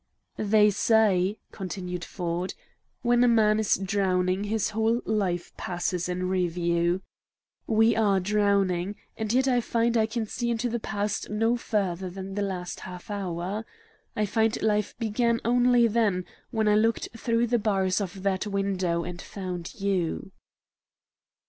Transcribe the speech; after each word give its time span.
"They 0.39 0.71
say," 0.71 1.37
continued 1.51 2.03
Ford, 2.03 2.55
"when 3.03 3.23
a 3.23 3.27
man 3.27 3.59
is 3.59 3.75
drowning 3.75 4.45
his 4.45 4.71
whole 4.71 5.03
life 5.05 5.55
passes 5.57 6.09
in 6.09 6.27
review. 6.27 7.03
We 7.67 7.95
are 7.95 8.19
drowning, 8.19 8.95
and 9.15 9.31
yet 9.31 9.47
I 9.47 9.61
find 9.61 9.95
I 9.95 10.07
can 10.07 10.25
see 10.25 10.49
into 10.49 10.69
the 10.69 10.79
past 10.79 11.29
no 11.29 11.55
further 11.55 12.09
than 12.09 12.33
the 12.33 12.41
last 12.41 12.79
half 12.79 13.11
hour. 13.11 13.63
I 14.15 14.25
find 14.25 14.59
life 14.63 14.97
began 14.97 15.39
only 15.45 15.85
then, 15.85 16.25
when 16.49 16.67
I 16.67 16.73
looked 16.77 17.09
through 17.15 17.45
the 17.45 17.59
bars 17.59 18.01
of 18.01 18.23
that 18.23 18.47
window 18.47 19.03
and 19.03 19.21
found 19.21 19.75
YOU!" 19.79 20.31